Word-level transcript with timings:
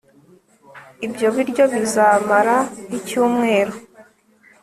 Ibyo 1.05 1.27
biryo 1.35 1.63
bizamara 1.73 2.55
icyumweru 2.97 3.73